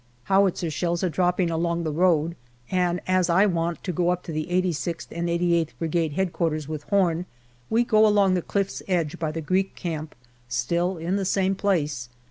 [0.23, 2.35] Howitzer shells are dropping along the road,
[2.71, 6.65] and as I want to go up to 86th and 88th Brigade H.Q.
[6.67, 7.27] with Horn,
[7.69, 10.15] we go along the cliff's edge by the Greek camp,
[10.49, 12.09] still in the same place.